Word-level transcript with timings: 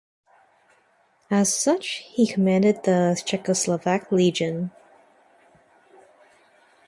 As 1.29 1.55
such, 1.55 2.01
he 2.07 2.25
commanded 2.25 2.81
the 2.85 3.15
Czechoslovak 3.23 4.11
Legion. 4.11 4.71